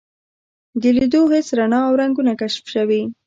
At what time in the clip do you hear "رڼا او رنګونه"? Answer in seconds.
1.57-2.33